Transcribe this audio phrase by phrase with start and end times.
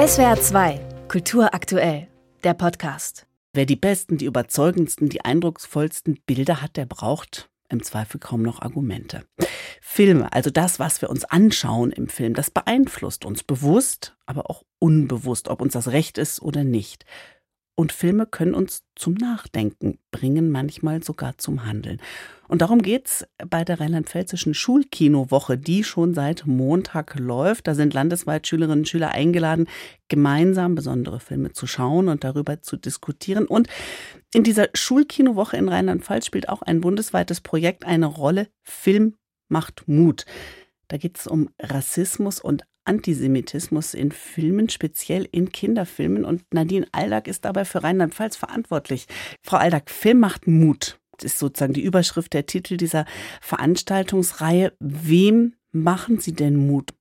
[0.00, 2.08] SWR 2, Kultur aktuell,
[2.42, 3.26] der Podcast.
[3.52, 8.62] Wer die besten, die überzeugendsten, die eindrucksvollsten Bilder hat, der braucht im Zweifel kaum noch
[8.62, 9.24] Argumente.
[9.82, 14.62] Filme, also das, was wir uns anschauen im Film, das beeinflusst uns bewusst, aber auch
[14.78, 17.04] unbewusst, ob uns das recht ist oder nicht.
[17.80, 21.98] Und Filme können uns zum Nachdenken bringen, manchmal sogar zum Handeln.
[22.46, 27.66] Und darum geht's bei der rheinland-pfälzischen Schulkinowoche, die schon seit Montag läuft.
[27.66, 29.66] Da sind landesweit Schülerinnen und Schüler eingeladen,
[30.08, 33.46] gemeinsam besondere Filme zu schauen und darüber zu diskutieren.
[33.46, 33.66] Und
[34.34, 38.48] in dieser Schulkinowoche in Rheinland-Pfalz spielt auch ein bundesweites Projekt eine Rolle.
[38.62, 39.14] Film
[39.48, 40.26] macht Mut.
[40.88, 46.24] Da geht es um Rassismus und Antisemitismus in Filmen, speziell in Kinderfilmen.
[46.24, 49.06] Und Nadine Aldag ist dabei für Rheinland-Pfalz verantwortlich.
[49.44, 50.98] Frau Aldag, Film macht Mut.
[51.12, 53.04] Das ist sozusagen die Überschrift, der Titel dieser
[53.40, 54.72] Veranstaltungsreihe.
[54.80, 56.92] Wem machen Sie denn Mut?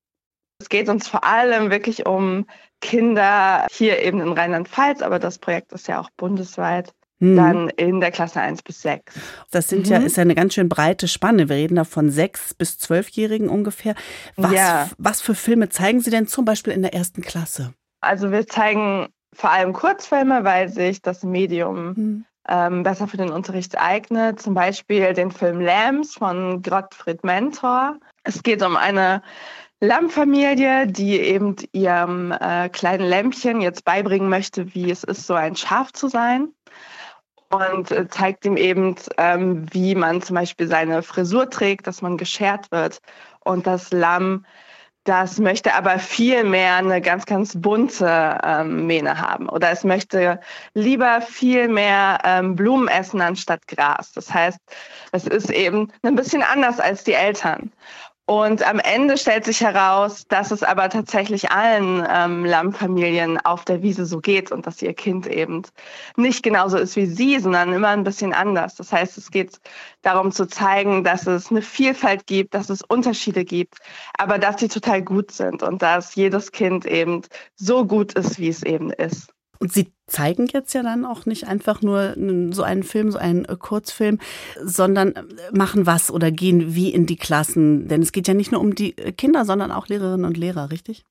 [0.61, 2.45] Es geht uns vor allem wirklich um
[2.81, 7.35] Kinder hier eben in Rheinland-Pfalz, aber das Projekt ist ja auch bundesweit hm.
[7.35, 9.13] dann in der Klasse 1 bis 6.
[9.51, 9.91] Das sind mhm.
[9.91, 11.49] ja, ist ja eine ganz schön breite Spanne.
[11.49, 13.95] Wir reden da von 6 bis 12-Jährigen ungefähr.
[14.35, 14.89] Was, ja.
[14.97, 17.73] was für Filme zeigen Sie denn zum Beispiel in der ersten Klasse?
[18.01, 22.25] Also wir zeigen vor allem Kurzfilme, weil sich das Medium hm.
[22.47, 24.41] ähm, besser für den Unterricht eignet.
[24.41, 27.97] Zum Beispiel den Film Lambs von Gottfried Mentor.
[28.23, 29.21] Es geht um eine
[29.81, 35.55] Lammfamilie, die eben ihrem äh, kleinen Lämpchen jetzt beibringen möchte, wie es ist, so ein
[35.55, 36.49] Schaf zu sein
[37.49, 42.17] und äh, zeigt ihm eben, ähm, wie man zum Beispiel seine Frisur trägt, dass man
[42.17, 42.99] geschert wird.
[43.39, 44.45] Und das Lamm,
[45.05, 49.49] das möchte aber viel mehr eine ganz, ganz bunte ähm, Mähne haben.
[49.49, 50.39] Oder es möchte
[50.75, 54.11] lieber viel mehr ähm, Blumen essen anstatt Gras.
[54.11, 54.59] Das heißt,
[55.11, 57.71] es ist eben ein bisschen anders als die Eltern.
[58.29, 63.81] Und am Ende stellt sich heraus, dass es aber tatsächlich allen ähm, Lammfamilien auf der
[63.81, 65.63] Wiese so geht und dass ihr Kind eben
[66.15, 68.75] nicht genauso ist wie sie, sondern immer ein bisschen anders.
[68.75, 69.59] Das heißt, es geht
[70.03, 73.79] darum zu zeigen, dass es eine Vielfalt gibt, dass es Unterschiede gibt,
[74.15, 77.23] aber dass sie total gut sind und dass jedes Kind eben
[77.55, 79.33] so gut ist, wie es eben ist.
[79.59, 82.15] Und Sie zeigen jetzt ja dann auch nicht einfach nur
[82.51, 84.19] so einen Film, so einen äh, Kurzfilm,
[84.63, 87.87] sondern äh, machen was oder gehen wie in die Klassen.
[87.87, 90.71] Denn es geht ja nicht nur um die äh, Kinder, sondern auch Lehrerinnen und Lehrer,
[90.71, 91.03] richtig?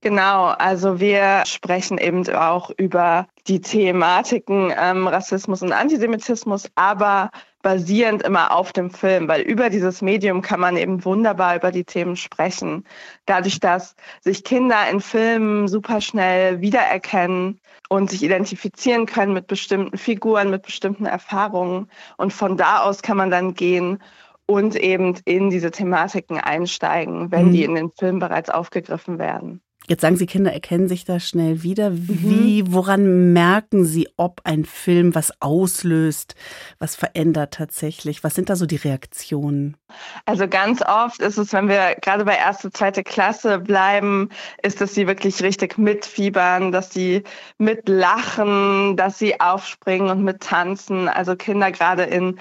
[0.00, 7.30] Genau, also wir sprechen eben auch über die Thematiken ähm, Rassismus und Antisemitismus, aber
[7.64, 11.84] basierend immer auf dem Film, weil über dieses Medium kann man eben wunderbar über die
[11.84, 12.84] Themen sprechen.
[13.26, 17.58] Dadurch, dass sich Kinder in Filmen super schnell wiedererkennen
[17.88, 21.88] und sich identifizieren können mit bestimmten Figuren, mit bestimmten Erfahrungen.
[22.18, 23.98] Und von da aus kann man dann gehen
[24.46, 27.52] und eben in diese Thematiken einsteigen, wenn mhm.
[27.52, 29.62] die in den Film bereits aufgegriffen werden.
[29.86, 31.90] Jetzt sagen Sie, Kinder erkennen sich da schnell wieder.
[31.92, 32.72] Wie, mhm.
[32.72, 36.34] woran merken Sie, ob ein Film was auslöst,
[36.78, 38.24] was verändert tatsächlich?
[38.24, 39.76] Was sind da so die Reaktionen?
[40.24, 44.30] Also ganz oft ist es, wenn wir gerade bei erste, zweite Klasse bleiben,
[44.62, 47.22] ist, dass sie wirklich richtig mitfiebern, dass sie
[47.58, 51.08] mitlachen, dass sie aufspringen und mittanzen.
[51.08, 52.38] Also Kinder gerade in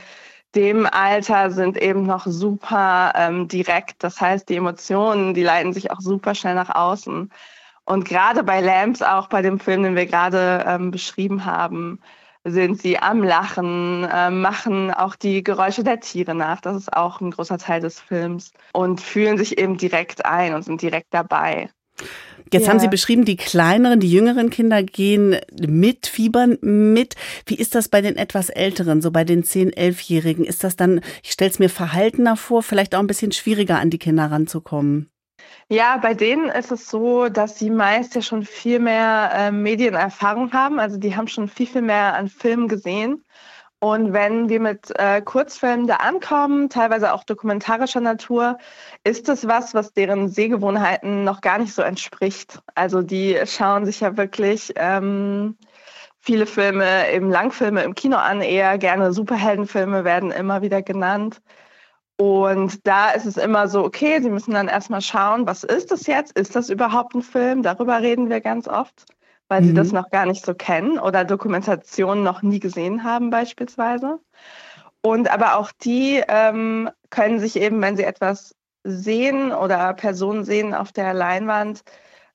[0.55, 4.03] dem Alter sind eben noch super ähm, direkt.
[4.03, 7.31] Das heißt, die Emotionen, die leiten sich auch super schnell nach außen.
[7.85, 11.99] Und gerade bei Lamps, auch bei dem Film, den wir gerade ähm, beschrieben haben,
[12.45, 16.61] sind sie am Lachen, äh, machen auch die Geräusche der Tiere nach.
[16.61, 20.63] Das ist auch ein großer Teil des Films und fühlen sich eben direkt ein und
[20.63, 21.69] sind direkt dabei.
[22.53, 22.69] Jetzt ja.
[22.69, 27.15] haben Sie beschrieben, die kleineren, die jüngeren Kinder gehen mit, fiebern mit.
[27.45, 30.45] Wie ist das bei den etwas älteren, so bei den 10-, 11-Jährigen?
[30.45, 33.89] Ist das dann, ich stelle es mir verhaltener vor, vielleicht auch ein bisschen schwieriger an
[33.89, 35.09] die Kinder ranzukommen?
[35.69, 40.53] Ja, bei denen ist es so, dass sie meist ja schon viel mehr äh, Medienerfahrung
[40.53, 40.79] haben.
[40.79, 43.23] Also die haben schon viel, viel mehr an Filmen gesehen.
[43.83, 48.57] Und wenn wir mit äh, Kurzfilmen da ankommen, teilweise auch dokumentarischer Natur,
[49.03, 52.61] ist es was, was deren Sehgewohnheiten noch gar nicht so entspricht.
[52.75, 55.57] Also die schauen sich ja wirklich ähm,
[56.21, 61.41] viele Filme, eben Langfilme im Kino an, eher gerne Superheldenfilme werden immer wieder genannt.
[62.15, 66.07] Und da ist es immer so, okay, sie müssen dann erstmal schauen, was ist das
[66.07, 66.39] jetzt?
[66.39, 67.63] Ist das überhaupt ein Film?
[67.63, 69.05] Darüber reden wir ganz oft
[69.53, 69.67] weil mhm.
[69.67, 69.99] sie das mhm.
[69.99, 74.19] noch gar nicht so kennen oder Dokumentationen noch nie gesehen haben beispielsweise.
[75.01, 80.73] Und aber auch die ähm, können sich eben, wenn sie etwas sehen oder Personen sehen
[80.73, 81.83] auf der Leinwand,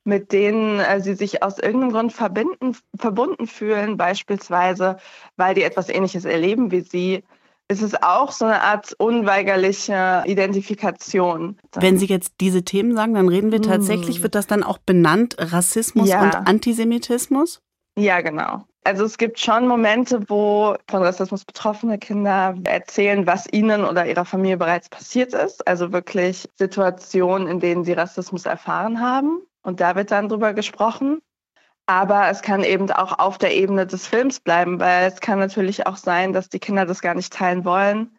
[0.05, 4.99] mit denen äh, sie sich aus irgendeinem Grund verbinden, verbunden fühlen, beispielsweise,
[5.37, 7.25] weil die etwas Ähnliches erleben wie sie,
[7.69, 11.59] ist es auch so eine Art unweigerliche Identifikation.
[11.75, 14.23] Wenn Sie jetzt diese Themen sagen, dann reden wir tatsächlich, hm.
[14.23, 16.23] wird das dann auch benannt, Rassismus ja.
[16.23, 17.61] und Antisemitismus?
[17.99, 18.65] Ja, genau.
[18.85, 24.25] Also es gibt schon Momente, wo von Rassismus betroffene Kinder erzählen, was ihnen oder ihrer
[24.25, 25.67] Familie bereits passiert ist.
[25.69, 29.43] Also wirklich Situationen, in denen sie Rassismus erfahren haben.
[29.63, 31.21] Und da wird dann drüber gesprochen.
[31.89, 35.87] Aber es kann eben auch auf der Ebene des Films bleiben, weil es kann natürlich
[35.87, 38.15] auch sein, dass die Kinder das gar nicht teilen wollen,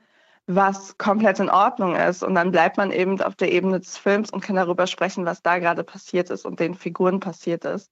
[0.47, 2.23] was komplett in Ordnung ist.
[2.23, 5.43] Und dann bleibt man eben auf der Ebene des Films und kann darüber sprechen, was
[5.43, 7.91] da gerade passiert ist und den Figuren passiert ist.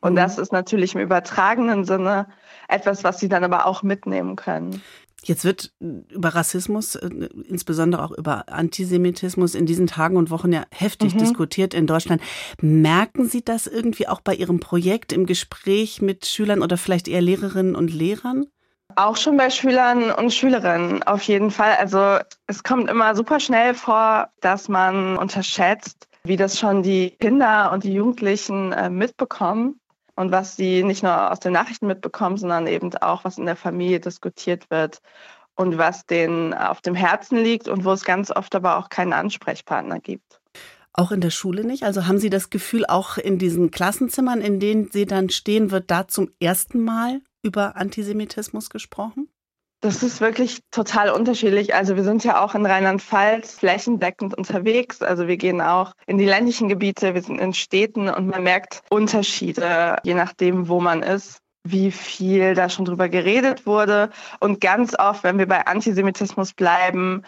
[0.00, 0.16] Und mhm.
[0.16, 2.28] das ist natürlich im übertragenen Sinne
[2.68, 4.80] etwas, was sie dann aber auch mitnehmen können.
[5.26, 7.08] Jetzt wird über Rassismus, äh,
[7.48, 11.18] insbesondere auch über Antisemitismus in diesen Tagen und Wochen ja heftig mhm.
[11.18, 12.22] diskutiert in Deutschland.
[12.60, 17.22] Merken Sie das irgendwie auch bei Ihrem Projekt im Gespräch mit Schülern oder vielleicht eher
[17.22, 18.46] Lehrerinnen und Lehrern?
[18.94, 21.74] Auch schon bei Schülern und Schülerinnen auf jeden Fall.
[21.80, 27.72] Also es kommt immer super schnell vor, dass man unterschätzt, wie das schon die Kinder
[27.72, 29.80] und die Jugendlichen äh, mitbekommen
[30.16, 33.56] und was sie nicht nur aus den Nachrichten mitbekommen, sondern eben auch, was in der
[33.56, 35.00] Familie diskutiert wird
[35.54, 39.12] und was denen auf dem Herzen liegt und wo es ganz oft aber auch keinen
[39.12, 40.40] Ansprechpartner gibt.
[40.92, 41.84] Auch in der Schule nicht?
[41.84, 45.90] Also haben Sie das Gefühl, auch in diesen Klassenzimmern, in denen Sie dann stehen, wird
[45.90, 49.28] da zum ersten Mal über Antisemitismus gesprochen?
[49.80, 51.74] Das ist wirklich total unterschiedlich.
[51.74, 55.02] Also wir sind ja auch in Rheinland-Pfalz flächendeckend unterwegs.
[55.02, 58.82] Also wir gehen auch in die ländlichen Gebiete, wir sind in Städten und man merkt
[58.88, 61.40] Unterschiede, je nachdem, wo man ist
[61.70, 64.10] wie viel da schon drüber geredet wurde.
[64.40, 67.24] Und ganz oft, wenn wir bei Antisemitismus bleiben,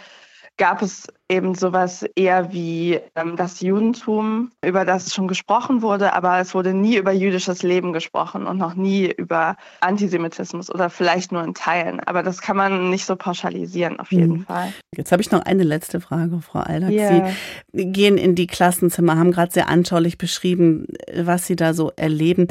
[0.59, 6.39] gab es eben sowas eher wie ähm, das Judentum, über das schon gesprochen wurde, aber
[6.41, 11.45] es wurde nie über jüdisches Leben gesprochen und noch nie über Antisemitismus oder vielleicht nur
[11.45, 12.01] in Teilen.
[12.01, 14.45] Aber das kann man nicht so pauschalisieren, auf jeden mhm.
[14.45, 14.73] Fall.
[14.95, 16.91] Jetzt habe ich noch eine letzte Frage, Frau Eilert.
[16.91, 17.31] Yeah.
[17.73, 22.49] Sie gehen in die Klassenzimmer, haben gerade sehr anschaulich beschrieben, was Sie da so erleben.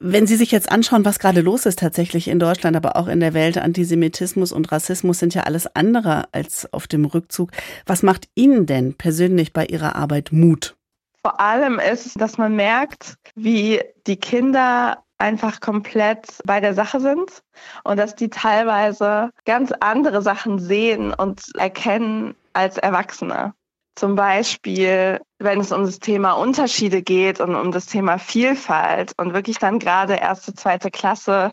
[0.00, 3.20] Wenn Sie sich jetzt anschauen, was gerade los ist tatsächlich in Deutschland, aber auch in
[3.20, 7.50] der Welt, Antisemitismus und Rassismus sind ja alles andere als auf dem Rückzug.
[7.86, 10.76] Was macht Ihnen denn persönlich bei Ihrer Arbeit Mut?
[11.22, 17.42] Vor allem ist, dass man merkt, wie die Kinder einfach komplett bei der Sache sind
[17.84, 23.54] und dass die teilweise ganz andere Sachen sehen und erkennen als Erwachsene.
[23.96, 29.34] Zum Beispiel, wenn es um das Thema Unterschiede geht und um das Thema Vielfalt und
[29.34, 31.52] wirklich dann gerade erste, zweite Klasse,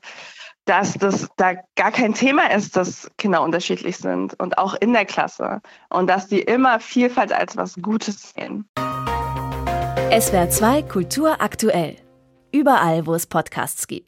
[0.65, 5.05] dass das da gar kein Thema ist, dass Kinder unterschiedlich sind und auch in der
[5.05, 8.67] Klasse und dass die immer Vielfalt als was Gutes sehen.
[10.19, 11.97] SWR 2 Kultur aktuell.
[12.51, 14.07] Überall, wo es Podcasts gibt.